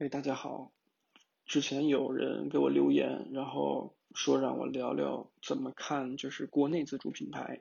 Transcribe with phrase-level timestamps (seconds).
[0.00, 0.72] 哎，大家好。
[1.44, 7.60] 之前有人给我留言，然后说让我聊聊怎么看，就是国内自主品牌，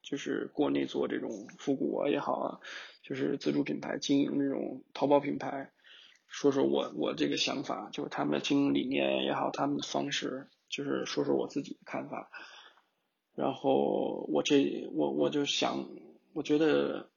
[0.00, 2.60] 就是国内做这种复古啊也好啊，
[3.02, 5.72] 就是自主品牌经营这种淘宝品牌，
[6.28, 12.30] 说说我我这个想法，就是他们的经营理念也好，他们的方式，就是说说我自己的看法。
[13.34, 15.88] 然后我这我我就想，
[16.32, 17.10] 我觉得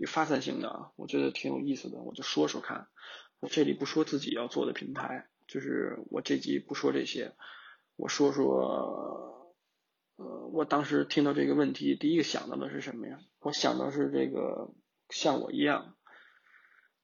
[0.00, 2.88] 有发散性的啊，我觉得挺有意思的，我就说说看。
[3.40, 7.32] 我这里不说自己要做的品牌，就是我这集不说这些，
[7.96, 9.54] 我说说，
[10.16, 13.20] 呃，我当时听到这个问题，第一个想到的是什么呀？
[13.40, 14.72] 我想到是这个
[15.08, 15.94] 像我一样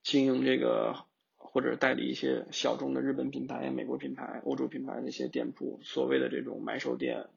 [0.03, 1.05] 经营这个
[1.37, 7.29] 或者代理一些小众的日本品牌、美国品牌、欧洲品牌那些店铺，所谓的这种买手店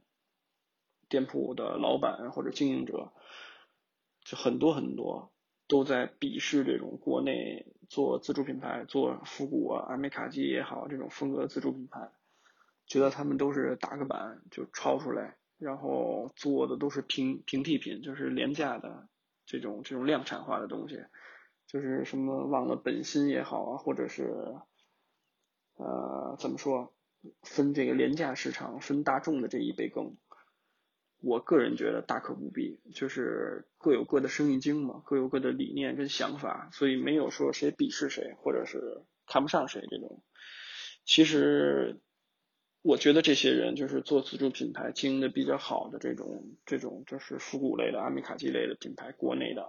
[1.08, 3.12] 店铺的老板或者经营者，
[4.24, 5.32] 就很多很多。
[5.68, 12.10] 都在鄙视这种国内做自主品牌、做复古啊、阿美卡基也好这种风格自主品牌，
[12.86, 19.08] 觉得他们都是打个板就抄出来，然后做的都是平平替品，就是廉价的
[19.44, 21.04] 这种这种量产化的东西，
[21.66, 24.56] 就是什么忘了本心也好啊，或者是
[25.76, 26.94] 呃怎么说
[27.42, 30.16] 分这个廉价市场、分大众的这一杯羹。
[31.20, 40.22] 我个人觉得大可不必，就是各有各的生意经嘛，各有各的理念跟想法，所以没有说谁鄙视谁或者是看不上谁这种。
[41.04, 42.00] 其实，
[42.82, 49.66] 我觉得这些人就是做自主品牌经营的比较好的这种这种就是复古类的阿米卡基类的品牌，国内的，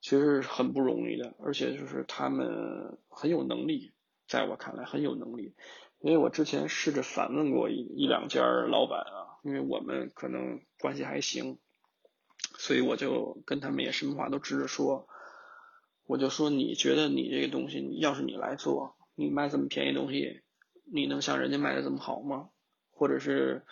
[0.00, 3.92] 其实很不容易的，而且就是他们很有能力，
[4.26, 5.54] 在我看来很有能力，
[6.04, 9.24] 因为我之前试着反问过一一两家老板啊。
[9.42, 11.58] 因为我们可能关系还行，
[12.56, 15.06] 所以我就跟他们也什么话都直着说。
[16.06, 20.40] 我就说，你觉得你这个东西，要是你来做，你卖这么便宜东西，
[20.90, 22.48] 你能像人家卖的这么好吗？
[22.90, 23.66] 或者是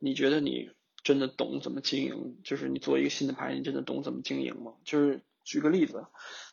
[0.00, 0.70] 你觉得你
[1.04, 2.40] 真的懂怎么经营？
[2.42, 4.74] 就是你做一个新的牌，你真的懂怎么经营吗？
[4.84, 6.06] 就是举个例子，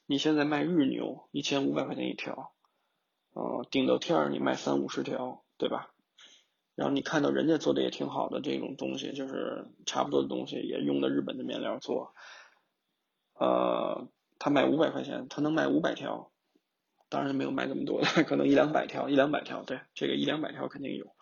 [0.05, 2.53] 你现在卖日牛一千五百块钱一条，
[3.33, 5.89] 呃，顶到天儿你卖三五十条，对吧？
[6.75, 12.15] 然后你看到人家做的也挺好的这种东西，就是差不多的东西也用的日本的面料做，
[13.35, 14.07] 呃，
[14.39, 16.31] 他卖五百块钱，他能卖五百条，
[17.09, 21.15] 当然没有卖这么多的， 可能一两百条，一两百条，对，这个一两百条肯定有。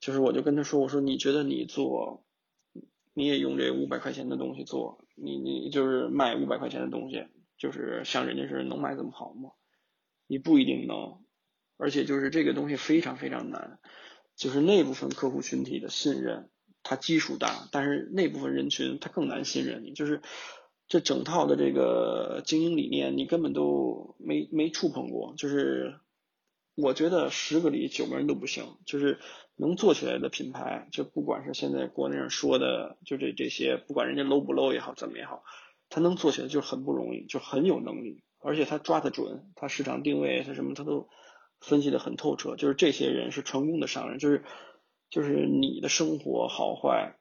[0.00, 2.24] 就是我就跟他说，我说你觉得你做，
[3.12, 7.26] 你也用这五百块钱的东西做，你你就是卖五百块钱的东西，
[7.58, 9.50] 就是像人家是能卖这么好吗？
[10.28, 11.18] 你不一定能，
[11.76, 13.80] 而且就是这个东西非常非常难。
[14.36, 16.48] 就是那部分客户群体的信任，
[16.84, 19.92] 它基数大，但是那部分人群他更难信任你。
[19.94, 20.22] 就是
[20.86, 25.34] 这整套的这个经营理念，你根本都没没触碰过。
[25.36, 25.98] 就是
[26.76, 28.76] 我觉得十个里九个人都不行。
[28.86, 29.18] 就是
[29.56, 35.42] 能做起来的品牌，就不管是现在国内上说的，就这这些，不管人家 low 不 low 也好，怎么也好，
[35.88, 41.08] 他能做起来就很不容易，就很有能力，而且他抓得准，他市场定位他什么他都。
[41.60, 44.44] 分析的很透彻，就是这些人是成功的商人，就是
[45.10, 47.18] 就是你的生活好坏，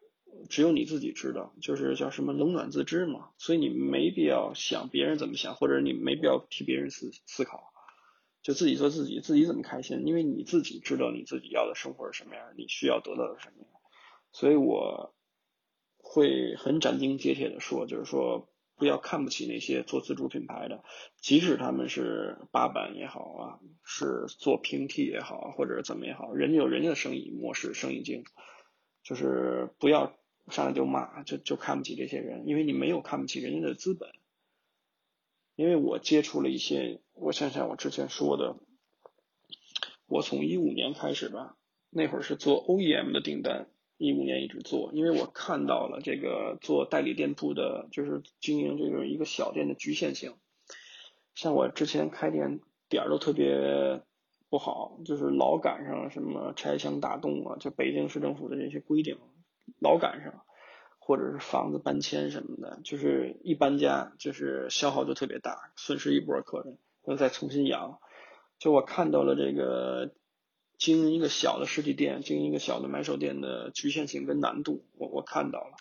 [0.48, 7.74] 只有你自己知道，就是叫什么冷暖自知嘛，所以你没必要想别人怎么想，或者你没必要替别人思思考，
[8.44, 13.72] 就自己做自己，自己怎么开心，因为你自己知道你自己要的生活是什么样，你需要得到的什么样，
[14.34, 15.16] 所以我
[15.98, 18.48] 会很斩钉截铁的说，就是说。
[18.78, 20.84] 不要看不起那些做自主品牌的，
[21.20, 28.24] 即使他们是八板也好啊，是做平替也好，或者怎么也好，人家有人家的生意模式、生意经，
[29.04, 30.16] 就是不要
[30.50, 34.10] 上来就骂，就就看不起这些人，因为你没有看不起人家的资本。
[35.56, 38.58] 因为我接触了一些，我想想我之前说的，
[40.06, 41.58] 我从一五年开始吧，
[41.90, 43.68] 那会儿是做 OEM 的订单。
[43.98, 50.36] 一五年一直做，因为我看到了这个做代理店铺的，就是经营这种一个小店的局限性。
[51.34, 52.60] 像我之前开店
[52.90, 54.04] 点儿都特别
[54.50, 59.18] 不好，就是老赶上什么拆墙打洞啊，就北京市政府的这些规定，
[59.80, 60.44] 老赶上，
[61.00, 68.00] 或者是房子搬迁什么的，就是一搬家就是消耗就特别大，损失一波客人，要再重新养。
[68.60, 70.14] 就我看到了这个。
[70.78, 75.78] 经营一个小的实体店，经营一个小的买手店的局限性跟难度，我我看到了。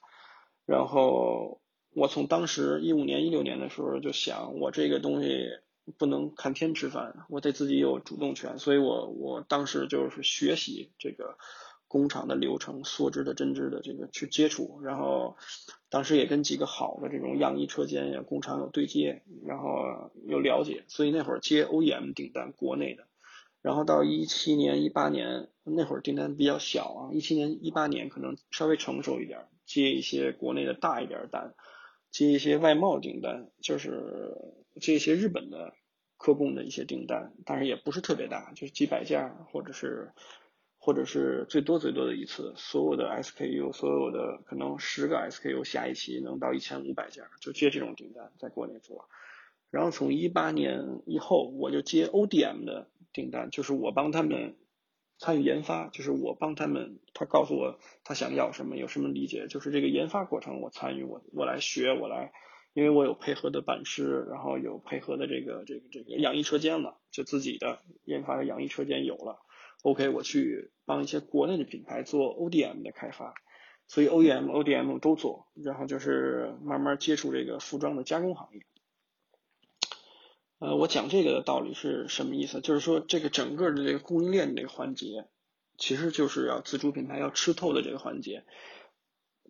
[0.64, 1.60] 然后
[1.94, 5.48] 我从当时一五年、一六年的时候就想，我这个东西
[5.98, 8.58] 不能看天吃饭，我得自己有主动权。
[8.58, 11.36] 所以我我当时就是学习这个
[11.88, 15.36] 工厂的流程、梭织的、针织的这个去接触，然后
[15.88, 23.06] 当时也跟几个好的这种样衣车间呀、工厂有对接，然后有了解，所以那会儿接 OEM 订单，国内的。
[23.66, 31.52] 然后到一七年、一八年那会儿订单比较小啊，一七年、一八年可能稍微成熟一点，接一些国内的大一点单，
[32.12, 34.36] 接一些外贸订单，就是
[34.80, 35.74] 接一些日本的
[36.16, 40.12] 客供的一些订单，但是也不是特别大，就是几百件或者是
[40.78, 49.08] 或者是最多最多的一次，所有的 SKU，所有的可能十个 SKU 下一期能到一千五百件，就接这种订单在国内做。
[49.70, 52.88] 然后从一八年以后，我就接 ODM 的。
[53.16, 54.56] 订单就是我帮他们
[55.18, 62.32] 参与研发，就是我帮他们，他告诉我他想要什么，有什么理解，就是这个研发过程我参与，我我来学，我来，
[62.74, 69.38] 因为我有配合的版师，然后有配合的这个这个这个养衣车间了，就自己的研发的养衣车间有了
[69.82, 73.32] ，OK，我去帮一些国内的品牌做 ODM 的开发，
[73.86, 78.60] 所以 OEM、ODM 都做，然后就是慢慢接触这个服装的加工行业。
[80.58, 82.62] 呃，我讲这个的道理是什么意思？
[82.62, 85.26] 就是说，这个整个的这个供应链这个环节，
[85.76, 88.44] 其实就是要自主品牌要吃透的这个环节。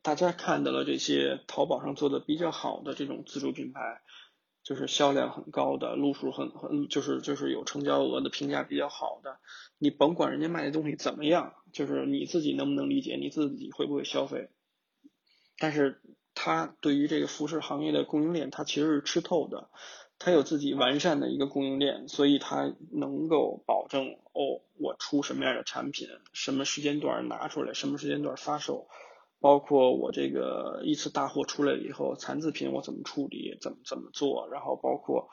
[0.03, 4.03] 大家看到了这些淘宝上做的比较好的这种自主品牌，
[4.65, 9.39] 就是销量很高的，路数很很，就是就是有成交额的，评价比较好的。
[9.79, 14.49] 你甭管人家卖的东西怎么样，就是你自己能不能理解，你自己会不会消费？
[15.59, 16.01] 但是
[16.35, 19.71] 它对于这个服饰行业的供应链，它其实是吃透的。
[20.19, 28.89] 它有自己完善的一个供应链，所以它能够保证哦，我出什么样的产品，什么时间段拿出来，什么时间段发售，
[29.41, 35.29] 包括我这个一次大货出来了以后，残次品我怎么处理，怎么怎么做，然后包括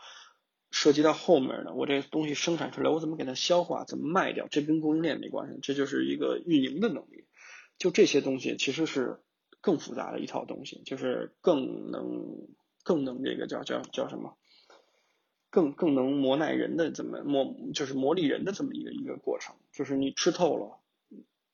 [0.70, 7.26] 涉及到后面的我这东西生产出来，我怎么给它消化，怎么卖掉，这跟供应链没关系，这就是一个运营的能力。
[7.78, 9.22] 就这些东西其实是
[9.62, 12.48] 更复杂的一套东西，就是更能
[12.84, 14.38] 更能这个叫叫叫什么？
[15.54, 20.80] 更更能磨耐人的这么磨，就是磨砺人的这么一个一个过程，就是你吃透了，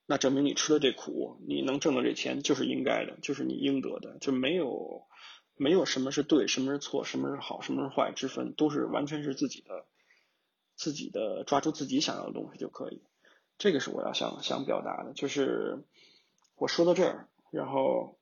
[0.06, 5.04] 那证明你吃了这苦，你能挣到这钱就是应该的，就是你应得的，就没有
[5.58, 9.86] 没有什么是对，什么是错，什么是好，什么是坏之分，都是完全是自己的
[10.78, 13.02] 自己的抓住自己想要的东西就可以。
[13.58, 15.84] 这个是我要想想表达的，就是
[16.56, 18.18] 我说到这儿，然后。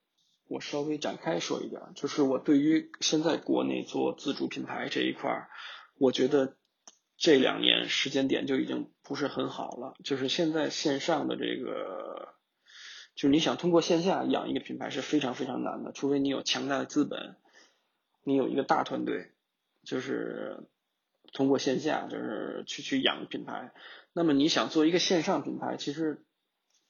[0.49, 5.49] 我稍微展开说一点，就是我对于现在国内做自主品牌这一块儿，
[5.97, 6.55] 我觉得
[7.17, 9.93] 这两年时间点就已经不是很好了。
[10.03, 12.35] 就是现在线上的这个，
[13.15, 17.35] 就是你想通过线下养一个品牌是非常非常难的，除非你有强大的资本，
[18.23, 19.31] 你有一个大团队，
[19.83, 20.63] 就是
[21.33, 23.73] 通过线下就是去去养品牌。
[24.13, 26.23] 那么你想做一个线上品牌，其实。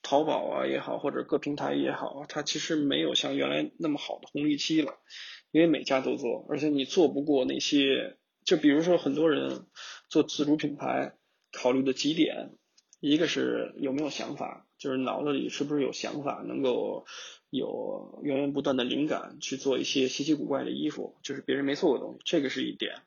[0.02, 4.94] 淘宝啊也好，或者各平台也好，它其实没有像原来那么好的红利期了，
[5.52, 9.66] 因为每家都做，而且你做不过那些，就比如说很多人
[10.10, 11.14] 做自主品牌，
[11.52, 12.52] 考虑的几点，
[13.02, 17.06] 一个是有没有想法，就是脑子里是不是有想法，能够
[17.50, 23.02] 有源源不断的灵感去做一些稀奇古怪的衣服，就是别人没做过的东西，这个是一点。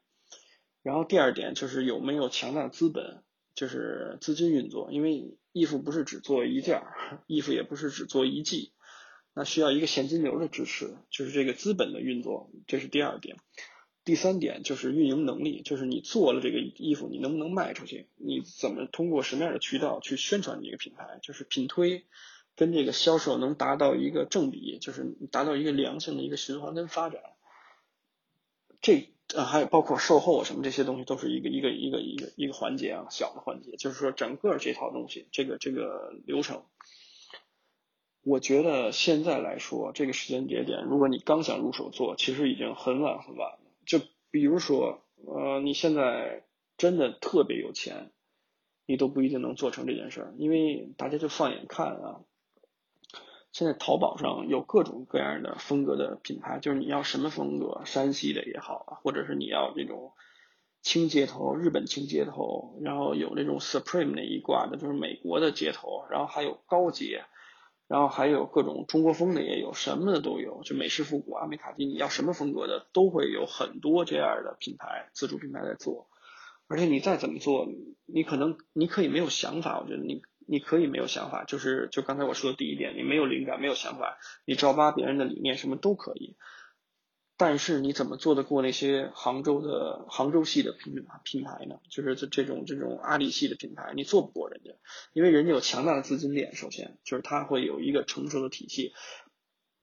[0.83, 3.23] 然后第二点就是有没有强大的资本。
[3.55, 8.73] 就是资金运作，因为衣服不是只做一件儿， 衣服也不是只做一季，
[9.35, 13.37] 那需要一个现金流的支持，就是这个资本的运作，这是第二点。
[14.03, 18.09] 第三点就是运营能力，就是你做了这个衣服，你能不能卖出去？
[18.17, 21.19] 你怎么通过什么样的渠道去宣传你这个品牌？
[21.23, 22.07] 就是品推
[22.57, 27.21] 跟这个销售能达到一个正比，就是达到一个良性的一个循环跟发展。
[28.81, 29.13] 这。
[29.35, 33.77] 呃，还有包括售后什么这些东西，都是一个一个一个一个一个环节啊，小的环节。
[33.77, 36.65] 就是说，整个这套东西，这个这个流程，
[38.23, 43.61] 我觉得现在来说，这个时间节点，如果你刚想入手做，其实已经很晚很晚了。
[43.87, 46.45] 就比如说，呃，你现在
[46.77, 48.11] 真的特别有钱，
[48.87, 52.21] 你都不一定能做成这件事儿，因为大家就放眼看啊。
[53.53, 60.13] 现在淘宝上有各种各样的风格的品牌，就是你要什么风格，山西的也好啊，或者是你要这种
[60.83, 67.25] 轻街头、日本轻街头，然后有那种 Supreme 那一挂的，就是美国的街头，然后还有高街，
[67.89, 76.09] 然后还有各种中国风的也有，什么的都有，就美式复古、阿美卡蒂，你要什么风格的都会有很多这样的品牌，自主品牌在做，
[76.69, 77.67] 而且你再怎么做，
[78.07, 80.23] 你可能你可以没有想法，我觉得你。
[80.51, 86.37] 你可以没有想法，就是就刚才我说的第一点，你没有灵感，没有想法，你照扒别人的理念，什么都可以。
[87.37, 90.93] 但是你怎么做得过那些杭州的杭州系的品
[91.23, 91.77] 品牌呢？
[91.89, 94.73] 就是这这种这种阿里系的品牌，你做不过人家。
[95.13, 98.93] 因为人家有强大的资金链，首先就是他会有一个成熟的体系，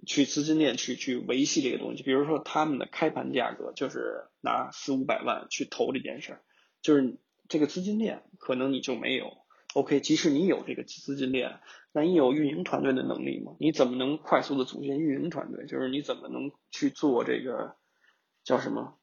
[0.05, 2.03] 去资金链去去维系这个东西。
[2.03, 6.41] 比如说他们的开盘价格就是拿四五百万去投这件事儿，
[6.81, 9.46] 就是这个资金链可能你就没有。
[9.77, 11.59] OK，即使你有这个资金链，
[11.91, 13.55] 那你有运营团队的能力吗？
[13.59, 15.67] 你怎么能快速的组建运营团队？
[15.67, 17.75] 就是你怎么能去做这个
[18.43, 18.97] 叫什么？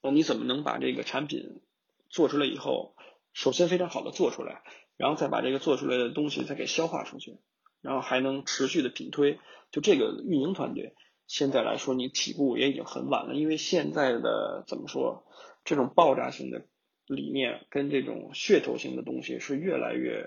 [0.00, 1.60] 那你怎么能把这个产品
[2.08, 2.96] 做出来以后，
[3.34, 4.62] 首先非常好的做出来，
[4.96, 7.36] 然后再把这个做出来的东西再给消化出去，
[7.82, 9.38] 然后还能持续的品推？
[9.70, 10.94] 就这个运营团队，
[11.26, 15.26] 现在来说你起步也已经很晚了，因为现在的怎么说，
[15.64, 16.64] 这种爆炸性的
[17.10, 20.24] 理念跟这种噱头性的东西是越来越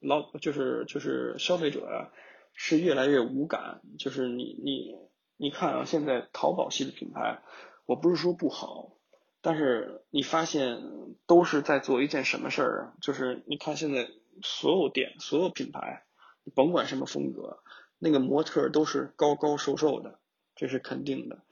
[0.00, 2.10] 老，就是就是消费者啊
[2.54, 4.96] 是越来越无感，就是你你
[5.36, 7.42] 你看啊，现在淘宝系的品牌。
[7.86, 8.96] 我不是说不好，
[9.42, 10.80] 但是你发现
[11.26, 12.94] 都是在做一件什么事儿啊？
[13.02, 14.08] 就是你看现在
[14.42, 16.06] 所有店、所有品牌，
[16.54, 17.62] 甭管什么风格，
[17.98, 20.18] 那个模特都是高高瘦瘦的，
[20.56, 21.42] 这是肯定的。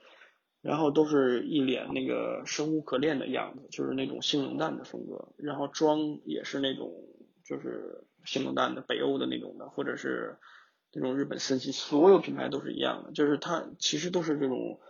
[0.63, 5.35] 然后都是一脸那个生无可恋的样子，就是那种性冷淡的风格。
[5.37, 6.91] 然后妆也是那种
[7.45, 10.39] 就是性冷淡的北欧的那种的，或者是
[10.93, 14.81] 那种日本森系，所有品牌都是一样的，就是它其实都是这种。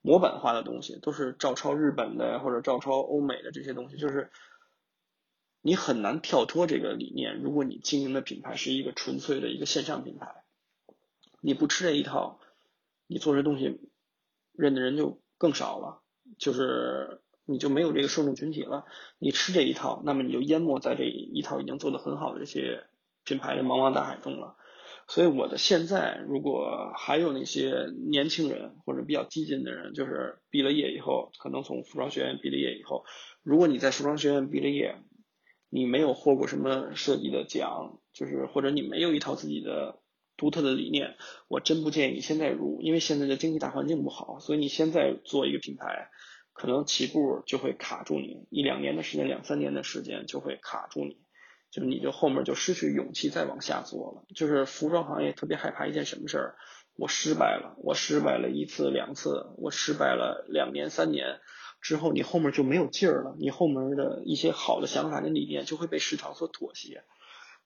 [0.00, 4.30] 模板化的东西都是照抄日本的或者照抄欧美的这些东西，就是
[5.60, 7.42] 你很难跳脱这个理念。
[7.42, 10.44] 如果你经营的品牌是一个纯粹的一个线上品牌，
[11.40, 12.38] 你不吃这一套，
[13.08, 13.87] 你做这东西
[14.58, 16.02] 认的人就更少了，
[16.36, 18.84] 就是你就没有这个受众群体了。
[19.18, 22.84] 你吃这一套，那么你就淹没在这一套已经做的很好的这些
[23.24, 24.56] 品牌的茫茫大海中了。
[25.06, 33.04] 所以我的现在，如果还有那些年轻人或者比较激进的人，就是毕了业以后，可能从服装学院毕了业以后，
[33.42, 34.96] 如果你在服装学院毕了业，
[35.70, 39.98] 你没有获过什么设计的奖，就是或者你没有一套自己的
[40.38, 41.16] 独特的理念，
[41.48, 46.08] 我真不建议你现在入，因为现在的经济大环境不好，所以你现在做一个品牌，
[46.54, 51.18] 可能起步就会卡住你，一两年的时间，两三年的时间就会卡住你。
[51.70, 54.24] 就你就后面就失去勇气再往下做了。
[54.34, 56.54] 就是服装行业特别害怕一件什么事儿，
[56.96, 61.40] 我失败了，我失败了一次两次，我失败了两年三年
[61.82, 67.02] 之后，你后面就没有劲儿了，你后面的一些好的想法跟理念就会被市场所妥协。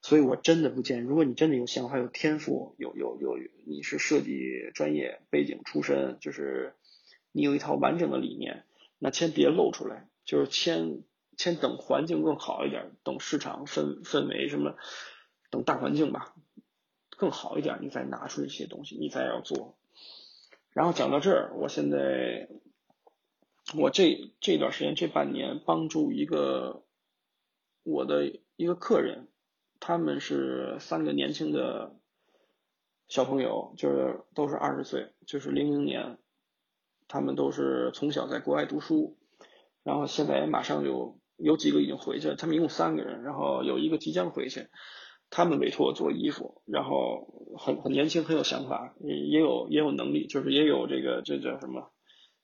[0.03, 6.75] 所以我真的不建议，如果你真的有想法、有天赋、有有有你是设计专业背景出身，就是
[7.31, 8.65] 你有一套完整的理念，
[8.99, 11.01] 那先别露出来，就是先。
[11.35, 14.75] 先等环境更好一点，等市场氛氛围什么，
[15.49, 16.35] 等大环境吧
[17.09, 19.75] 更好一点，你再拿出一些东西，你再要做。
[20.73, 22.49] 然后讲到这儿，我现在
[23.75, 26.83] 我这这段时间这半年帮助一个
[27.81, 29.27] 我的一个客人，
[29.85, 31.97] 他们是三个年轻的
[33.09, 36.17] 小朋友，就是都是二十岁，就是零零年，
[37.09, 39.17] 他们都是从小在国外读书，
[39.83, 41.19] 然后现在马上就。
[41.35, 44.67] 有几个已经回去了，他们一共三个人，然后有一个即将回去。
[45.31, 51.91] 他们委托我做衣服，然后很很年轻，很有想法，也也有也有能力，就是也有这个这叫什么，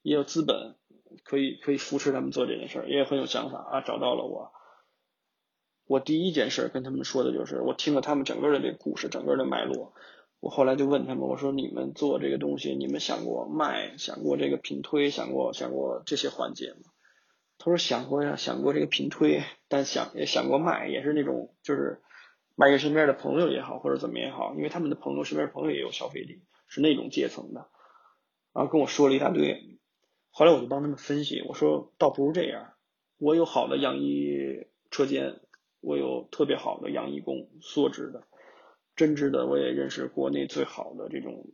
[0.01, 0.75] 也有资本，
[1.23, 3.81] 可以可以扶持他们做这件事儿，也很有想法啊。
[3.81, 4.51] 找到了我，
[5.89, 9.95] 我第一件事跟他们说的就是，我听了他们整个的这故事，整个的脉络，
[10.39, 16.91] 我后来就问他们，我说你们做这个东西，你们想过卖，想过这个品推，想过想过这些环节吗？
[17.57, 21.99] 他说想过呀，想过这个品推，但想也想过卖，也是那种就是
[22.53, 27.67] 卖给身边的朋友也好，或者怎么也好，因为他们的朋友身边朋友也有消费力，是那种阶层的，
[28.53, 29.79] 然后跟我说了一大堆。
[30.29, 32.73] 后来我就帮他们分析，我说倒不如这样，
[33.17, 35.41] 我有好的样衣车间，
[35.81, 38.23] 我有特别好的样衣工，梭织的、
[38.95, 41.47] 针织的，我也认识国内最好的这种、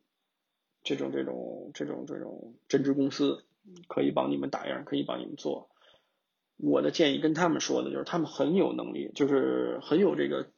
[0.83, 3.45] 这种、这种、这种、这种针织公司，
[3.87, 5.69] 可以帮你们打样，可以帮你们做。
[6.57, 10.49] 我的建议跟他们说的就是，他们很有能力，就是很有这个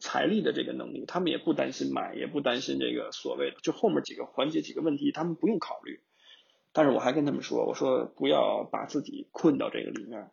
[0.00, 6.00] 财力的这个能力，他们也不担心买，也不担心这个所谓的，就后面几个环节几个问题，他们不用考虑。
[6.72, 10.30] 但是我还跟他们说，我说不要把自己困到这个里面。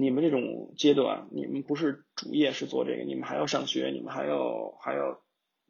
[0.00, 5.20] 你们这种阶段，你们不是主业是做这个，你们还要上学，你们还要还要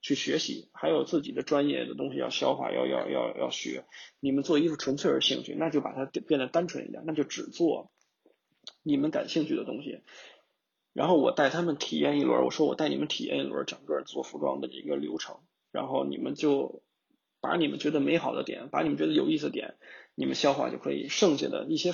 [0.02, 3.86] 去学习，还有自己的专业的东西要消化，要要要要学。
[4.20, 7.90] 你们做衣服纯粹是兴趣，那就把它变得单纯一点，那就只做。
[8.82, 10.02] 你们感兴趣的东西，
[10.92, 12.44] 然后我带他们体验一轮。
[12.44, 15.38] 我说我带你们体验一轮整个做服装的一个流程，
[15.72, 16.82] 然后你们就
[17.40, 19.76] 把你们觉得美好的点，把你们觉得有意思的点，
[20.14, 21.08] 你们消化就可以。
[21.08, 21.92] 剩下的一些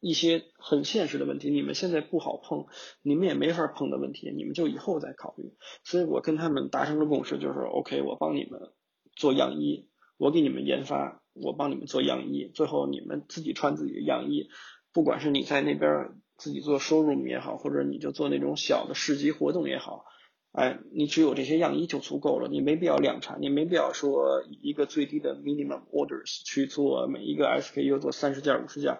[0.00, 2.66] 一些很现实的问题，你们现在不好碰，
[3.02, 5.54] 你们也没法碰的问题，你们就以后再考虑。
[5.84, 8.72] 所以我跟他们达成了共识，就是 OK，我帮你们
[9.14, 14.48] 做样衣，我给你们研发，我帮你们做样衣，最后你们自己穿自己的样衣，
[14.92, 20.04] 不管是你在那边自己做收 m 也好，或者你就做那种小的市集活动也好。
[20.52, 28.98] 哎，你只有这些样衣就足够了，你没必要量产，你没必要说一个最低的 minimum orders 去做每一个 SKU 做三十件五十件，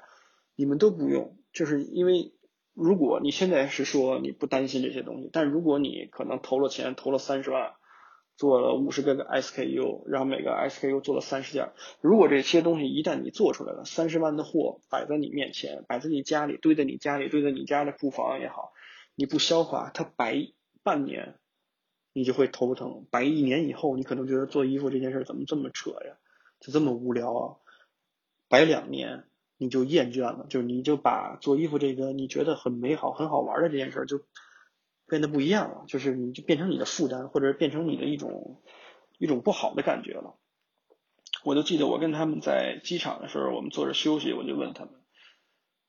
[0.56, 2.32] 你们都不用，就是因为
[2.74, 7.74] 如果你现在是说你不担心这些东西，但如果你可能投了钱投了三十万，
[8.36, 18.72] 做了五十个 SKU，然后每个 SKU 做了三十件，如果这些东西一旦你做出来了，三十万的货摆在你面前，摆在你家里，堆在你家里，堆在你家的库房也好，
[19.14, 20.48] 你不消化，它摆
[20.82, 21.38] 半年。
[22.18, 26.16] 你就会头疼，摆一年以后，你可能觉得做衣服这件事怎么这么扯呀，
[26.60, 27.56] 就这么无聊啊。
[28.48, 29.24] 摆两年，
[29.58, 34.20] 你就厌倦了，就是你就把做衣服这个你觉得很美好、很好玩的这件事就
[35.06, 38.62] 变得不一样了，就是你就变成你的负担，或者变成你的一种
[39.18, 40.36] 一种不好的感觉了。
[41.44, 44.94] 我就记得我跟他们在机场的时候，我们坐着休息，我就问他们，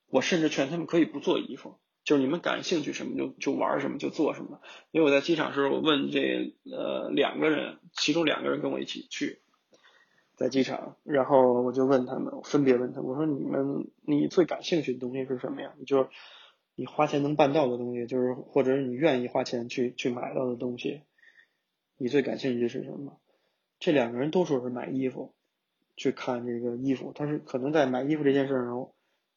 [0.07, 1.79] 我甚至劝他们可以不做衣服。
[2.03, 9.41] 就是你们感兴趣什么就就玩什么就做什么，因为我在机场时候我问这呃两个人，其中两个人跟我一起去，
[10.37, 15.73] 在机场，然后我就问他们，分别问他，我说你们你最感兴趣的东西是什么呀？
[15.85, 16.07] 就是
[16.75, 21.01] 你花钱能办到的东西，就是或者是你愿意花钱去去买到的东西，
[21.97, 23.19] 你最感兴趣的是什么？
[23.79, 25.33] 这两个人都说是买衣服，
[25.97, 28.89] 去看这个衣服，但是可能在买衣服这件事上。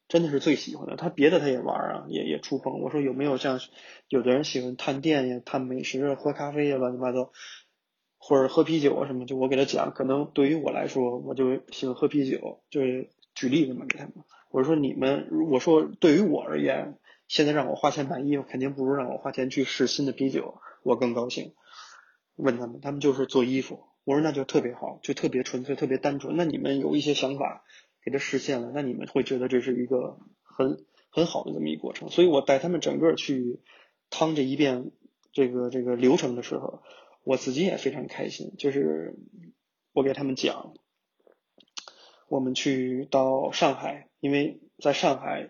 [0.07, 2.81] 真的是最喜欢的，他别的他也玩啊，也也触碰。
[2.81, 3.61] 我说有没有像
[4.09, 7.31] 有的人喜欢探店呀、探美食、喝咖啡呀、乱七八糟，
[8.23, 9.25] 或者喝啤酒啊什么？
[9.25, 12.61] 就我给他讲，可能对于我来说，我就喜欢喝啤酒。
[12.69, 14.13] 就是举例子嘛，给他们。
[14.51, 21.53] 我说你们，我说对于我而言，现在让我花钱买衣服，肯定不如让我花钱去试新的啤酒，我更高兴。
[22.35, 23.85] 问他们，他们就是做衣服。
[24.03, 26.35] 我说那就特别好，就特别纯粹、特别单纯。
[26.37, 27.63] 那你们有一些想法？
[28.03, 32.09] 给它实现了，那你们会觉得这是一个很很好的这么一个过程。
[32.09, 33.59] 所以我带他们整个去
[34.09, 34.89] 趟这一遍
[35.31, 36.81] 这个这个流程的时候，
[37.23, 38.53] 我自己也非常开心。
[38.57, 39.15] 就是
[39.93, 40.73] 我给他们讲，
[42.27, 45.49] 我们去到上海，因为在上海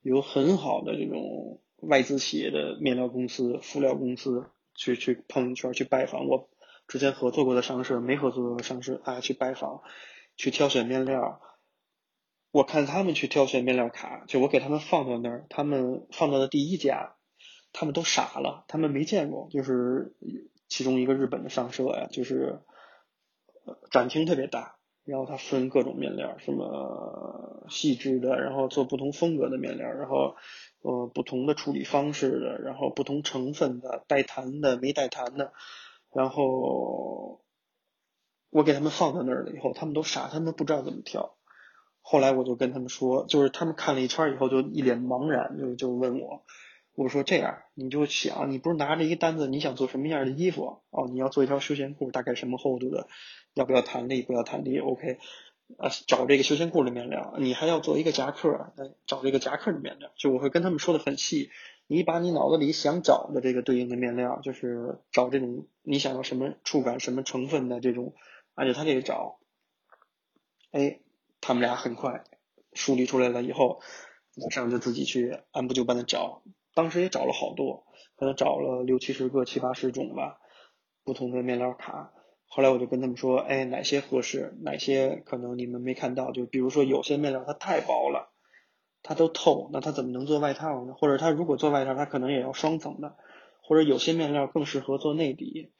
[0.00, 6.26] 有很好的这种外资企业的面料公司、辅料公司去去碰一圈去拜访。
[6.26, 6.48] 我
[6.86, 9.82] 之前合作过的商社没合作过的商社啊，去拜访，
[10.36, 11.40] 去挑选面料。
[12.50, 17.14] 我看他们去挑选面料卡，就我给他们放到那儿，他们放到的第一家，
[17.74, 20.16] 他们都傻了，他们没见过，就是
[20.68, 22.60] 其中一个日本的商社呀，就是
[23.90, 30.36] 展厅特别大，然后它分各种面料，什么细致的，然后做不同风格的面料，然后
[30.82, 35.52] 呃不同的处理方式的，然后不同成分的，带弹的没带弹的，
[36.12, 37.42] 然后
[38.50, 41.36] 我给他们放到那儿了以后，他们都傻，他们不知道怎么挑。
[42.00, 46.44] 后来我就跟他们说，就是他们看了一圈以后就一脸茫然，就就问我，
[46.98, 50.80] 我说这样你就想，你不是拿着一个单子，你想做什么样的衣服？
[50.90, 53.06] 哦，你要做一条休闲裤，大概什么厚度的？
[53.54, 54.22] 要不要弹力？
[54.22, 55.18] 不要弹力？OK，
[55.78, 57.34] 呃，找这个休闲裤的面料。
[57.38, 58.72] 你还要做一个夹克，
[59.06, 60.10] 找这个夹克的面料。
[60.16, 61.50] 就我会跟他们说的很细，
[61.86, 68.14] 你把你脑子里想找的这个对应的面料，就是找这种你想要什么触感、什么成分的这种，
[68.54, 69.38] 按照他这个找，
[70.72, 70.98] 哎。
[71.40, 72.24] 他们俩很快
[72.72, 73.80] 梳理出来了以后，
[74.34, 76.42] 马上就自己去按部就班的找，
[76.78, 80.38] 当时也找了好多，可能找了六七十个、七八十种吧，
[81.02, 82.12] 不同的面料卡。
[82.46, 88.32] 后来我就跟他们说，哎，哪些合适，哪些可能你们没看到，就比如说有些面料它太薄了，
[89.02, 90.94] 它都透，那它怎么能做外套呢？
[90.94, 93.16] 或者它如果做外套，它可能也要双层的，
[93.60, 95.72] 或者有些面料更适合做内底。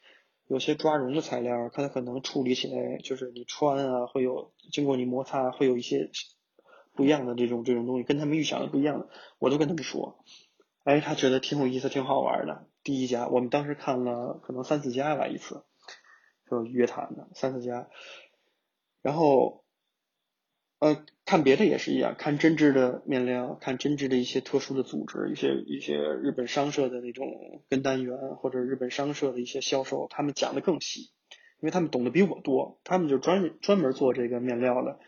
[0.49, 6.11] 有些抓绒的材料，它可能处理起来就是你穿啊，会有经过你摩擦，会有一些
[6.97, 9.09] 不一样的这种这种东西，跟他们预想的不一样的。
[9.39, 10.25] 我都跟他们说，
[10.89, 12.67] 哎，他觉得挺有意思，挺好玩的。
[12.83, 15.63] 第一家，我们当时看了可能三四家吧，一次
[16.49, 17.89] 就约谈的三四家，
[19.03, 19.65] 然后。
[20.81, 27.27] 呃，看别的也是一样，看针织的面料，看针织的一些特殊的组织，一些一些日本商社的那种
[27.69, 31.11] 跟单员，或者日本商社的一些销售，他们讲的更细，
[31.59, 35.01] 因为他们懂得比我多，他们就专专门做这个面料的，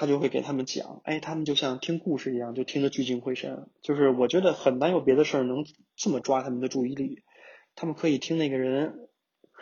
[0.00, 7.24] 他就会给他们讲，哎，他们就像听故事一样，就听得聚精会神，就是我觉得很难有别的事儿能这么抓他们的注意力，
[7.74, 9.08] 他们可以听那个人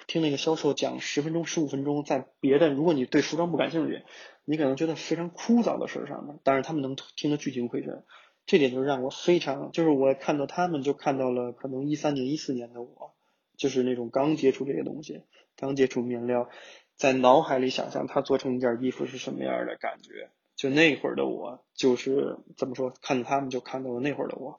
[0.06, 4.02] 听那个销售讲十分钟、十五分钟，在别的如果你对服装不感兴趣，
[4.44, 8.04] 你可能觉得非常枯燥的事儿上面，但是他们能听得聚精会神，
[8.44, 13.14] 这点就让我非常，就是我看到他们就看到了可能一三年、一四年的我，
[13.56, 15.22] 就是那种刚接触这些东西，
[15.56, 16.50] 刚接触面料，
[16.96, 24.56] 在脑海里想象他做成一件衣服是什么样的感觉，就那会儿的我，就是怎么说，看着他们就看到了那会儿的我，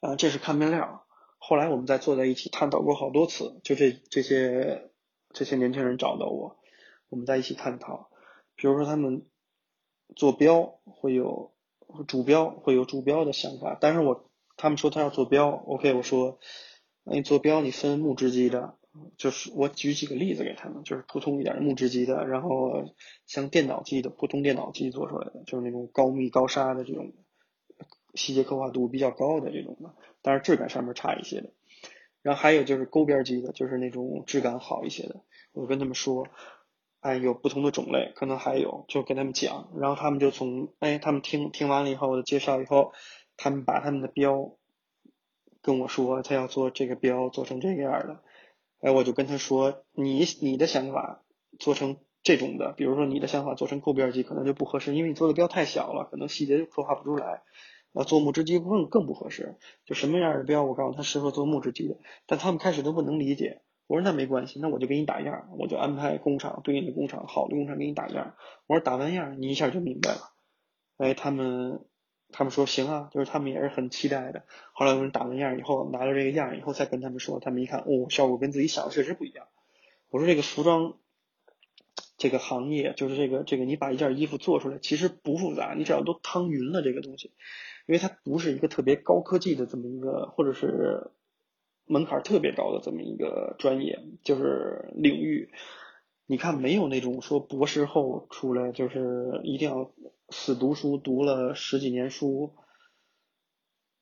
[0.00, 1.06] 啊，这是看面料。
[1.38, 4.90] 后来我们再坐在一起探讨过好多次，就这这些
[5.32, 6.56] 这些年轻人找到我，
[7.08, 8.08] 我们在一起探讨，
[8.56, 9.26] 比如说他们
[10.16, 11.52] 做标会有
[12.08, 16.38] 主标会有主标的想法，但是我他们说他要做标，OK，我说
[17.04, 18.78] 那你做标你分木质机的，
[19.16, 22.94] 就是我举几个例子给他们，就是普通一点的木质机的，然后
[23.26, 27.12] 像电脑机的普通电脑机做出来的，就是那种高密高纱的这种。
[28.16, 31.50] 细节刻画度比较高的这种的，但是质感上面差一些的。
[32.22, 35.24] 然后还有就是钩边机的，就是那种质感好一些的。
[35.50, 36.28] 我跟他们说，
[37.00, 39.68] 哎，有不同的种类，可能还有，就跟他们讲。
[39.80, 42.92] 然后他们就从，哎，他们听听完了以后，我的介绍以后，
[43.36, 44.56] 他们把他们的标
[45.60, 48.22] 跟我说，他要做这个标做成这个样的。
[48.84, 51.22] 哎，我就跟他说，你你的想法
[51.58, 57.42] 做成这种的，比如说你的想法做成扣边机可能就不合适，因为你做的标太小了，可能细节就刻画不出来。
[57.94, 63.62] 啊，做木质机更更不合适，就什么样的标，我告诉他适合做木质机的，但他们开始都不能理解。
[63.86, 68.34] 我说那没关系，那我就给你打样，我就安排工厂对应的工厂，好的工厂给你打样。
[68.66, 70.18] 我说打完样，你一下就明白了。
[70.96, 71.84] 哎，他们
[72.36, 74.42] 他们说行啊，就是他们也是很期待的。
[74.72, 79.46] 后来我们打完样以后，拿到这个样以后，再跟他们说，他们一看，哦，效果跟自己想的确实不一样。
[80.10, 80.94] 我说这个服装
[82.18, 87.30] 这个行业，就是这个这个，你把一件衣服做出来其实不复杂，你只要都趟匀了这个东西。
[87.86, 91.12] 因为它不是一个特别高科技的这么一个，或者是
[91.86, 95.50] 门槛特别高的这么一个专业，就是领域。
[96.26, 99.92] 你看，没有那种说博士后出来就是一定要
[100.30, 102.54] 死读书，读了十几年书，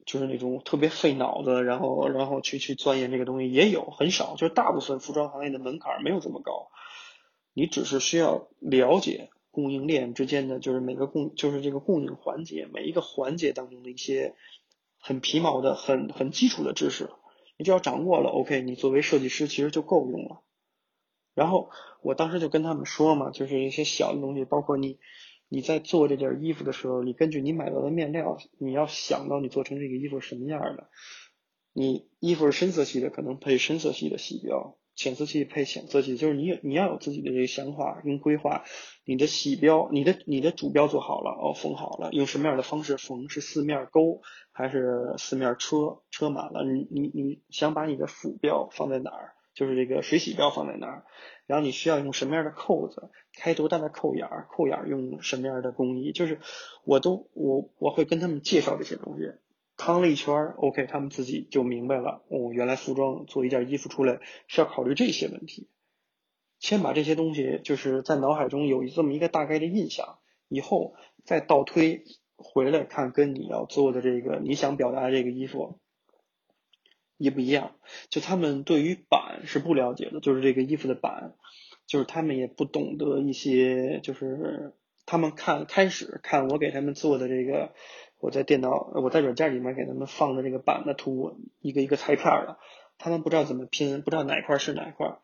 [0.06, 6.70] 就是那种特别费脑子，然后然后去去钻研这个东西也有很少，就是大部分服装行业的门槛没有这么高，
[7.52, 9.30] 你只是需要了解。
[9.54, 14.34] 供应链之间的就是每个供就是这个供应环节每一个环节当中的一些
[14.98, 17.10] 很皮毛的很很基础的知识，
[17.58, 20.40] 你只要掌握了，OK，你作为设计师其实就够用了。
[21.34, 21.70] 然后
[22.02, 24.98] 我当时就跟他们说嘛，就是一些小的东西，包括你
[25.48, 30.88] 你在做这件衣服的时候，你根据你买到的面料，你要想到你做成这个衣服什么样的。
[31.74, 34.76] 你衣服是深色系的，可能配深色系的洗标。
[34.94, 38.62] 浅色系配浅色系，就是你你要有自己的这个想法跟规划。
[39.06, 43.30] 你的洗标，你的你的主标做好了，哦，缝好了，用什么样的方式缝？
[43.30, 44.20] 是四面勾
[44.52, 46.62] 还是四面车车满了？
[46.64, 49.32] 你你你想把你的辅标放在哪儿？
[49.54, 51.04] 就是这个水洗标放在哪儿？
[51.46, 53.10] 然后你需要用什么样的扣子？
[53.36, 54.46] 开多大的扣眼儿？
[54.50, 56.12] 扣眼儿用什么样的工艺？
[56.12, 56.40] 就是
[56.84, 59.32] 我都我我会跟他们介绍这些东西。
[59.76, 62.22] 趟了一圈，OK，他们自己就明白了。
[62.28, 65.68] 哦，原来服装做一件衣服出来是要考虑这些问题。
[66.58, 72.04] 先把这些东西就是在脑海中有这么一个大概的印象，以后再倒推
[72.36, 75.80] 回来看，跟你要做的这个你想表达的这个衣服
[77.16, 77.72] 一不一样？
[78.08, 81.34] 就他们对于版是不了解的，就是这个衣服的版，
[81.86, 84.74] 就是他们也不懂得一些，就是
[85.06, 87.72] 他们看开始看我给他们做的这个。
[88.18, 92.56] 我在电脑，我在软件里面给他们放的这个版的图，一个一个裁片的，
[92.96, 95.18] 他们不知道怎么拼，不知道哪块是哪块，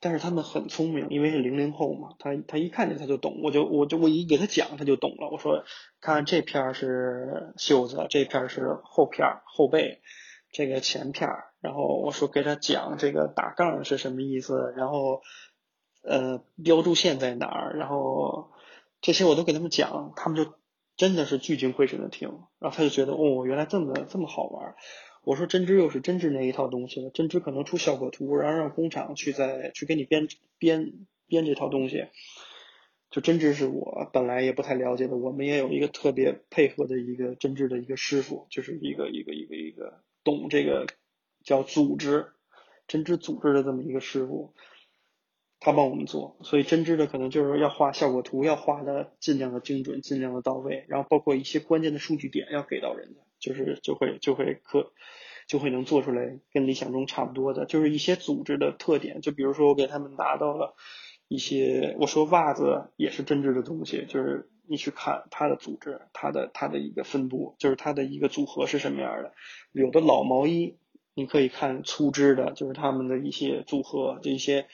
[0.00, 5.30] 但是他们很聪明，因为是零零后嘛，他他一看见他就懂，我就我就我一给他讲他就懂了。
[5.30, 5.64] 我说，
[6.02, 10.02] 看这片是袖子，这片是后片后背，
[10.52, 15.22] 这个前片儿，然后我说给他讲这个打杠是什么意思，然后
[16.02, 18.52] 呃标注线在哪儿，然后
[19.00, 20.52] 这些我都给他们讲，他们就。
[20.94, 22.28] 真的是聚精会神的听，
[22.60, 24.74] 然后他就觉得哦，原来这么这么好玩。
[25.24, 30.92] 我说针织又是针织那一套东西了，针织可能出效果图，然后让工厂去再去给你编编
[31.26, 32.08] 编这套东西。
[33.10, 40.86] 就针织是我本来也不太了解的，我们也有一个特别配合的一个针织的一个师傅，就是一个一个一个一个懂这个
[41.44, 42.32] 叫组织
[42.86, 44.54] 针织组织的这么一个师傅。
[45.64, 54.92] 他帮我们做，所以针织的可能就是要画效果图，要画的尽量的精准，尽量的到位，然后包括一些关键的数据点要给到人家，就是就会就会可
[55.46, 60.74] 就会能做出来跟理想中差不多的，就是一些组织的特点，就比如说我给他们拿到了
[61.28, 69.32] 一些，我说袜子也是针织的东西，就是你去看它的组织，它的它的一个分布，就是它的一个组合是什么样的，
[69.72, 70.78] 有的老毛衣
[71.14, 74.66] 你可以看粗枝的，就是他们的一些组合，这些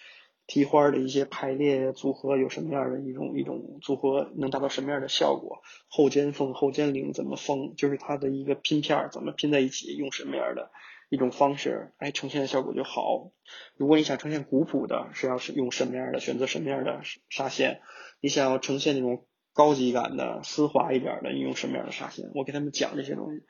[0.46, 5.62] 提花的一些排列组合有什么样的一种一种组合，能达到什么样的效果？
[5.88, 7.74] 后肩缝、后肩领怎么缝？
[7.77, 10.70] 就是它的一个拼片怎么拼在一起，用什么样的
[11.11, 13.31] 一种方式，哎，呈现的效果就好。
[13.77, 17.81] 如果你想呈现古朴的，是要是用什么样的，选择什么样的纱线？
[18.20, 19.27] 你想要呈现那种
[19.59, 22.31] 高级感的、丝滑一点的，你用什么样的纱线？
[22.37, 23.42] 我给他们讲这些东西，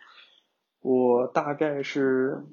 [0.81, 2.47] 我大概是。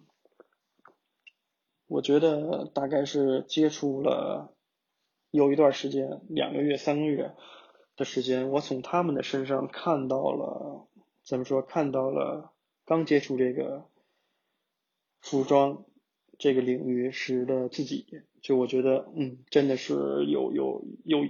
[1.87, 4.55] 我觉得大概是接触了
[5.29, 7.35] 有一段时间，两个月、三个月
[7.95, 10.87] 的时间，我从他们的身上看到了，
[11.23, 11.61] 怎么说？
[11.61, 12.51] 看到了
[12.85, 13.85] 刚接触这个
[15.21, 15.85] 服装
[16.39, 18.07] 这个领域时的自己，
[18.41, 21.23] 就我觉得，嗯，真的是有有有，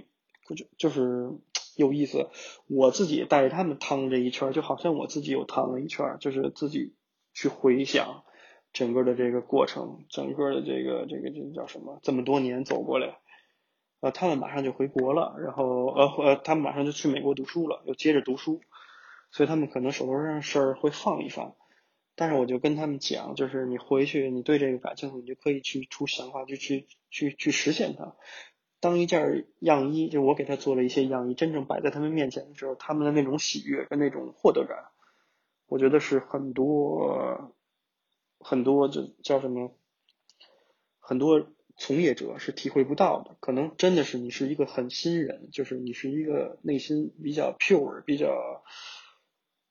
[0.56, 1.32] 就就是
[1.76, 2.28] 有意思。
[2.66, 6.94] 我自己带着他们趟这一圈，就好像我自己又趟了一圈，就是自己
[7.32, 8.24] 去回想。
[8.72, 11.98] 整个的这个过程，整个的这个这个这个叫什么？
[12.02, 13.16] 这么多年走过来，
[14.00, 18.60] 呃，他们马上就回国了，然后呃呃，他们马上就去美国读书了，又接着读书，
[19.30, 21.54] 所以他们可能手头上事儿会放一放。
[22.16, 28.14] 但是我就跟他们讲，就是你回去，你对这个感兴趣，你就可以去出想法，就去去去实现它。
[28.86, 34.90] 当一件样衣，就我给他做了一些样衣，真正摆在他们面前的时候，他们的那种喜悦跟那种获得感，
[35.66, 37.52] 我觉得是很多。
[38.38, 39.76] 很多就叫什么？
[41.00, 43.36] 很多从业者是体会不到的。
[43.40, 48.62] 可能真的是你是一个很新人，就是你是一个内心比较 pure、比较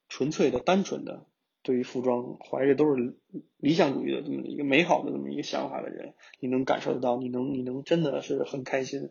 [0.09, 1.25] 纯粹的、单纯的，
[1.65, 3.17] 对于服装怀着都是
[3.57, 9.09] 理想主义的这么一个美好的这么一个想法的人，你能感受得到，你能你能真的是很开心。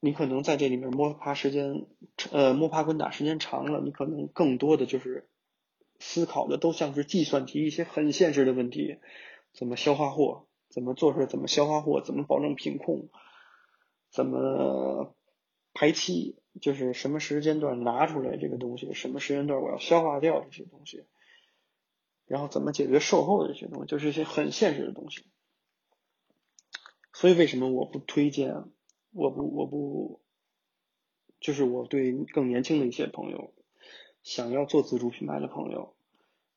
[0.00, 1.86] 你可能在这里面摸爬时间，
[2.30, 5.26] 呃，摸爬滚打时间长了，你可能更多的就是。
[5.98, 8.98] 思考的都像是计算题，一些很现实的问题，
[9.54, 13.08] 怎么消化货，怎么做出来，怎么消化货，怎么保证品控，
[14.10, 15.14] 怎么
[15.72, 21.06] 排期，就是什么时间段拿出来这个东西，什么时间段我要消化掉这些东西，
[22.26, 25.24] 然后怎么解决售后的这些东西，就是一些很现实的东西。
[27.12, 28.64] 所以为什么我不推荐，
[29.12, 30.20] 我不我不，
[31.40, 33.52] 就是我对更年轻的一些朋友。
[34.22, 35.94] 想要做自主品牌的朋友，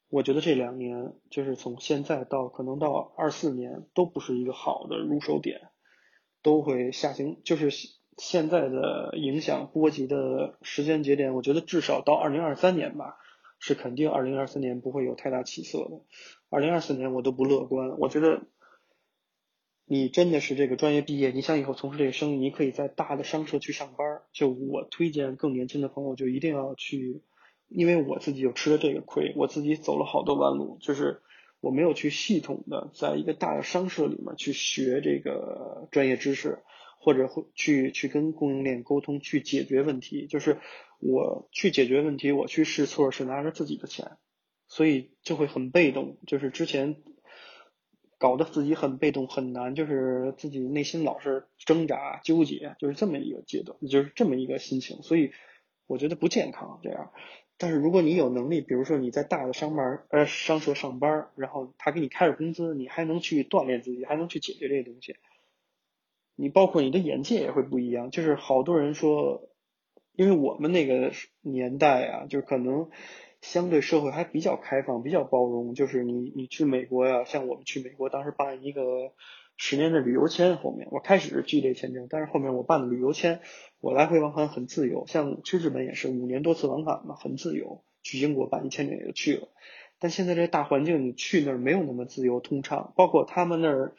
[0.09, 5.69] 我觉得这两年就是从现在到可能到二四年都不是一个好的入手点，
[6.41, 7.39] 都会下行。
[7.43, 7.69] 就是
[8.17, 13.19] 现在的影响波及的时间节点，我觉得至少到二零二三年吧，
[13.59, 16.01] 是肯定二零二四年不会有太大起色的。
[16.49, 17.99] 二零二四年我都不乐观。
[17.99, 18.41] 我觉得
[19.85, 24.21] 你真的是这个专业毕业，你想以后从事这个生意，你可以在大的商社去上班。
[24.33, 27.21] 就我推荐更年轻的朋友，就一定要去。
[27.67, 31.21] 因为我自己就吃了这个亏，我自己走了好多弯路，就是
[31.59, 36.63] 我没有去系统的在一个大的商社里面去学这个专业知识，
[36.99, 40.57] 或者会去去跟供应链沟通去解决问题，就是
[40.99, 44.17] 我去解决问题，我去试错是拿着自己的钱，
[44.67, 46.97] 所以就会很被动，就是之前
[48.17, 55.31] 搞得自己很被动很难，就是自己内心老是挣扎纠结，就是这么一个阶段，就是这么一个心情，所以
[55.87, 57.11] 我觉得不健康这样。
[57.57, 65.17] 但是如果你有能力，比如说你在大的商班呃商社上班，然后他给你开着工资，你还能去锻炼自己，还能去解决这些东西。
[66.35, 68.11] 你包括你的眼界也会不一样。
[68.11, 69.48] 就是好多人说，
[70.19, 72.89] 因为我们那个年代啊，就是可能
[73.39, 75.73] 相对社会还比较开放，比较包容。
[75.73, 79.13] 就是你你去美国呀，像我们去美国当时办一个。
[79.61, 83.41] 十年的旅游签，后面我开始是 G 类签证，但是后面我办的旅游签，
[83.81, 85.05] 我来回往返很自由。
[85.05, 87.83] 像去日本也是五年多次往返嘛，很自由。
[88.01, 89.49] 去英国办一签证也就去了。
[89.99, 92.93] 但现在这大环境，你去那儿没有那么自由通畅。
[92.95, 93.95] 包括他们那儿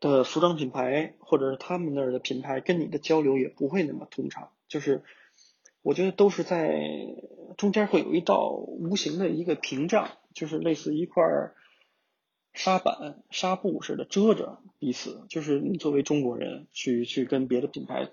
[0.00, 4.50] 的服装品牌，或者是他们那儿的品牌，跟你的交流也不会那么通畅。
[4.74, 5.04] 就是
[5.82, 6.76] 我觉得都是在
[7.56, 11.22] 中间会有一道无形的一个屏障，就是类似一块。
[12.56, 18.10] 纱板、纱布似的遮着彼此，就是你作为中国人去去跟别的品牌、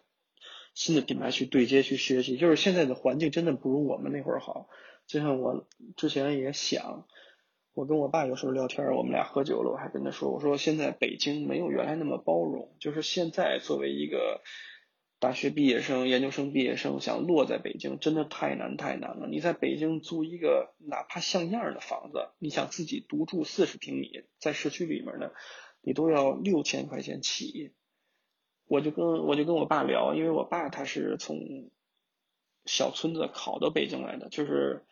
[0.74, 2.38] 新的品牌去对接、去学习。
[2.38, 4.67] 就是现在的环境真的不如我们那会儿好。
[5.06, 7.06] 就像我之前也想，
[7.76, 12.76] 我跟我爸有时候聊天，我们俩喝酒了，我还跟他说：“我说现在北京没有原来那么包容。
[12.80, 14.41] 就是现在作为一个。”
[15.21, 19.27] 大学毕业生、研究生毕业生想落在北京，真的太难太难了。
[19.27, 25.36] 你在北京租一个哪怕像样的房子，你想自己独住四十平米，在市区里面的，
[25.81, 27.71] 你都要六千块钱起。
[28.65, 31.69] 我就跟我就跟我爸聊，因为我爸他是从
[32.65, 34.84] 小村子考到北京来的，就是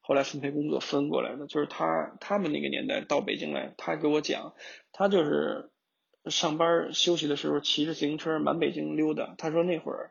[0.00, 4.56] 后来分配工作分过来的，就是他他们那个年代到北京来，他给我讲，
[4.90, 5.70] 他就是
[6.30, 9.34] 上班休息的时候骑着自行车满北京溜达。
[9.38, 10.10] 他说那会儿，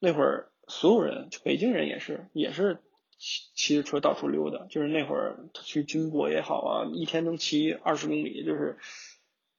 [0.00, 2.78] 那会儿所有人，北京人也是也是
[3.18, 8.78] 骑骑着车到处溜达，就是那会儿去军博也好啊，一天能骑二十公里，就是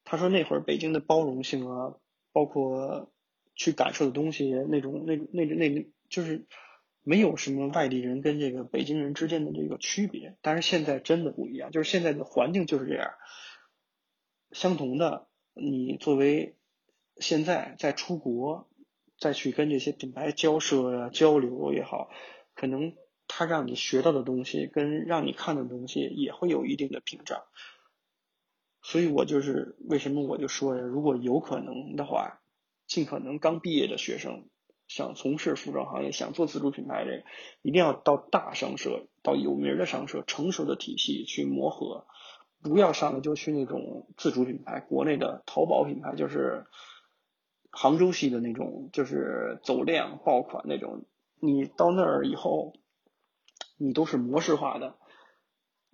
[0.04, 1.96] 他说那会儿北京的包容性啊，
[2.32, 3.12] 包括
[3.56, 6.46] 去感受的东西那种那那那那就是。
[7.06, 13.12] 没有什么外地人跟这个北京人之间的这个区别，但是现在真的不一样，就是现在的环境就是这样。
[14.54, 16.56] 相同的，你作为
[17.18, 18.70] 现在在出国
[19.18, 22.10] 再去跟这些品牌交涉呀、交流也好，
[22.54, 22.96] 可能
[23.28, 27.44] 他让你学到的东西跟让你看的东西也会有一定的屏障。
[28.82, 32.42] 所以我就是为什么我就说呀，如果有可能的话，
[32.86, 34.50] 尽可能刚毕业的学生。
[34.86, 37.24] 想从事服装行业，想做自主品牌，这个
[37.62, 42.06] 一定要到大商社，到有名的商社、成熟的体系去磨合，
[42.64, 46.66] 不要上来就去那种自主品牌，国内的淘宝品牌，就是
[47.70, 51.06] 杭州系的那种，就是走量爆款那种。
[51.40, 52.74] 你到那儿以后，
[53.78, 54.96] 你都是模式化的，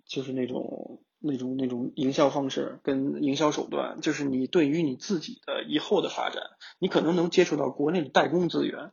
[0.06, 1.02] 就是那种。
[1.22, 6.42] 那种那种营销方式跟营销手段，就是你对于你自己的以后的发展，
[6.78, 8.90] 你可能能接触到国内的代工资源，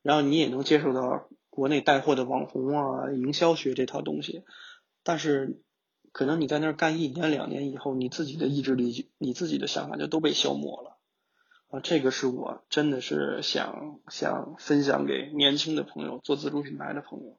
[0.00, 4.44] 然后你也能接触到国内带货的网红啊、营销学这套东西，
[5.02, 5.60] 但是
[6.12, 10.98] 可能你在那儿干一年两年以后，你自己的意志力、你自己的想法就都被消磨了
[11.70, 11.80] 啊！
[11.80, 17.38] 这个是我真的是想想分享给年轻的朋友、做自主品牌的朋友。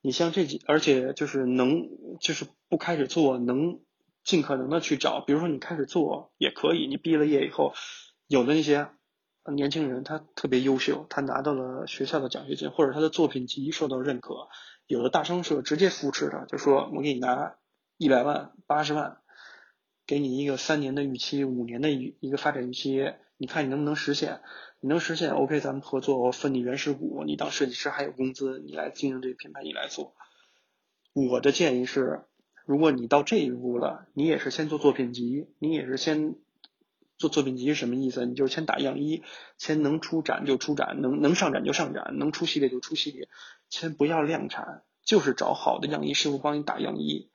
[0.00, 1.88] 你像这几，而且就是能，
[2.20, 3.80] 就是不开始做，能
[4.22, 5.22] 尽可能的去找。
[5.26, 7.74] 比如说你开始做也可以，你毕了业以后，
[8.26, 8.88] 有的那些
[9.54, 14.48] 年轻人他特别优秀，他拿到了学校的奖学金，或者他的作品集受到认可，
[14.86, 17.56] 有的大商社直接扶持他，就说我给你拿
[17.96, 19.18] 一百万、八十万，
[20.06, 24.40] 给你一个三年的预期、五年的一一个发展预期，你看你能不能实现？
[24.80, 30.14] 你能实现，OK，咱们合作，我分你原始股，你当设计师还有工资，你来经营这个品牌，你来做。
[31.12, 32.24] 我的建议是，
[32.66, 36.34] 如果你到这一步了，你也是先做作品集，你也是先
[37.16, 38.26] 做作品集是什么意思？
[38.26, 39.22] 你就是先打样衣，
[39.56, 43.28] 先能出展就出展，能能上展就上展，能出系列就出系列，
[43.70, 47.30] 先不要量产，就是找好的样衣师傅帮你打样衣，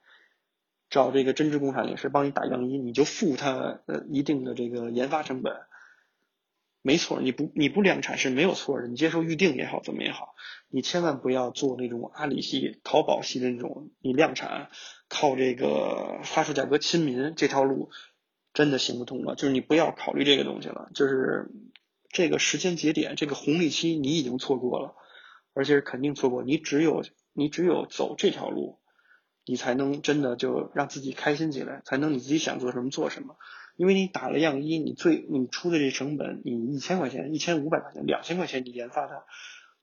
[0.89, 5.53] 找这个针织工厂也是帮你打样衣，你就付他呃一定的这个研发成本。
[6.81, 10.33] 没错，你不你不量产是没有错的，你接受预定也好，怎么也好，
[10.69, 14.69] 你千万不要做那种阿里系、淘宝系的那种，你量产
[15.09, 17.91] 靠这个发售价格亲民这条路
[18.53, 19.35] 真的行不通了。
[19.35, 21.51] 就是你不要考虑这个东西了，就是
[22.09, 24.95] 这个时间节点、这个红利期你已经错过了，
[25.53, 26.43] 而且是肯定错过。
[26.43, 28.78] 你只有你只有走这条路，
[29.45, 33.37] 你才能真的就让自己开心起来，才能你自己想做什么做什么。
[33.75, 39.23] 因为你打了样衣，你最你出的这成本，你一千块钱、一千五百块钱、两千块钱，你研发它，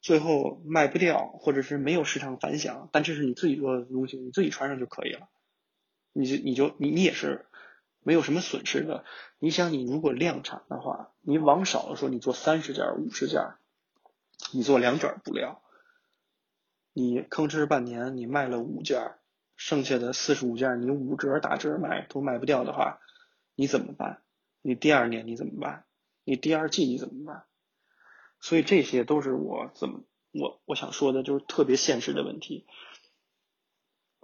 [0.03, 5.29] 最后卖不掉，或者是没有市场反响，但这是你自己做的东西，你自己穿上就可以了，
[6.13, 7.47] 你就你就你你也是
[8.03, 9.05] 没有什么损失的。
[9.39, 13.55] 你想，你如果量产的话，你往少了说，你做三十件、五十件，
[14.53, 15.63] 你做两卷布料，
[16.93, 19.15] 你吭哧半年你卖了五件，
[19.57, 23.01] 剩下的四十五件你五折打折卖都卖不掉的话。
[23.55, 24.23] 你怎么办？
[24.61, 25.87] 你第二年你怎么办？
[26.25, 27.45] 你第二季你怎么办？
[28.39, 32.67] 所以这些都是我怎么我我想说的，就是特别现实的问题。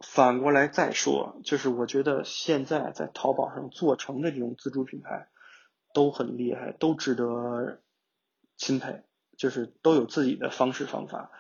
[0.05, 5.29] 反过来再说，就是我觉得现在在淘宝上做成的这种自主品牌
[5.95, 7.81] 都很厉害，都值得
[8.59, 9.05] 钦佩，
[9.39, 11.31] 就是都有自己的方式方法。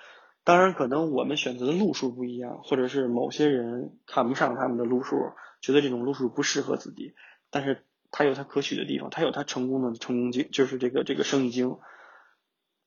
[0.44, 7.14] 当然，可能我们选择的路数不一样，或者是某些人看不上他们的路数，觉得这种路数不适合自己。
[7.50, 11.78] 但是他有他可取的地方，他有他成功的成功经，就是这个这个生意经，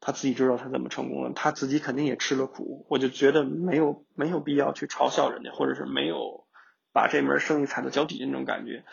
[0.01, 2.85] 他自己知道他怎么成功的，他自己肯定也吃了苦。
[2.89, 6.45] 我就觉得没有没有必要去嘲笑人家，或者是没有
[6.91, 8.83] 把这门生意踩到脚底下那种感觉，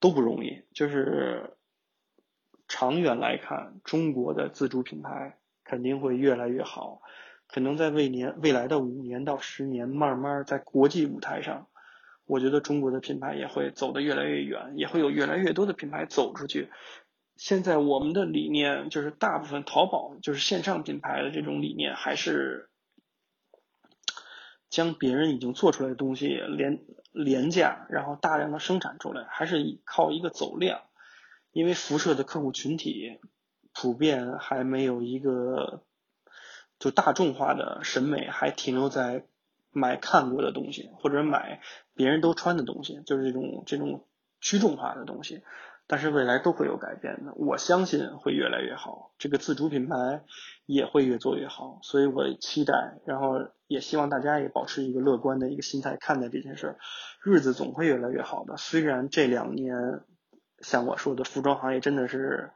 [0.00, 0.64] 都不容易。
[0.74, 1.56] 就是
[2.68, 7.00] 长远来看，中国的自主品牌肯定会越来越好，
[7.52, 11.66] 可能在未年未来的五年到十年，慢慢在国际舞台上。
[12.26, 16.70] 我觉得中国的品牌也会走得越来越远，也会有越来越多的品牌走出去。
[17.36, 22.70] 现在我们的理念就是，大部分淘宝就是线上品牌的这种理念，还是
[24.68, 30.82] 将别人已经做出来的东西廉廉价，然后大量的生产出来，还是靠一个走量。
[31.50, 33.18] 因为辐射的客户群体
[33.74, 35.82] 普遍还没有一个
[36.80, 39.24] 就大众化的审美，还停留在
[39.70, 41.60] 买看过的东西，或者买
[41.94, 44.04] 别人都穿的东西，就是这种这种
[44.40, 45.44] 趋众化的东西。
[45.86, 50.22] 但是未来都会有改变的，我相信会越来越好，这个自主品牌
[50.64, 56.78] 也会越做越好，所以我期待，然后也希望大家也保持一个乐观的一个心态看待这件事儿，
[57.24, 58.56] 日子总会越来越好的。
[58.56, 59.74] 虽然这两年
[60.60, 62.52] 像我说的，服装行业真的是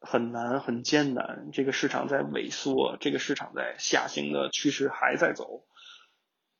[0.00, 5.66] 很难很艰难，这个市场在萎缩，这个市场在下行的趋势还在走。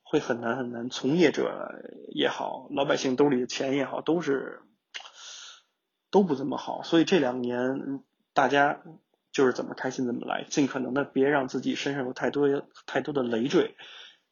[0.03, 1.71] 会很难很难，从业者
[2.13, 4.61] 也好，老百姓兜里的钱也好，都是
[6.09, 6.83] 都不怎么好。
[6.83, 8.81] 所以这两年大家
[9.31, 13.77] 就是怎么开心怎么来，尽可能的别让自己身上有太多太多的累赘，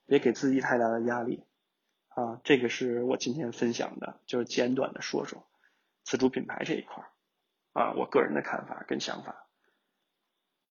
[0.05, 1.45] 别给自己太大的压力
[2.09, 2.41] 啊。
[2.43, 5.47] 这个是我今天分享的，就是简短的说说
[6.03, 7.05] 自主品牌这一块
[7.73, 9.48] 啊，我个人的看法跟想法。